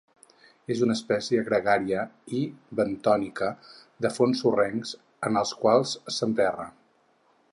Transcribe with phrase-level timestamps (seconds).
[0.75, 2.05] És una espècie gregària
[2.39, 2.39] i
[2.79, 3.51] bentònica
[4.05, 4.97] de fons sorrencs,
[5.31, 6.67] en els quals s'enterra.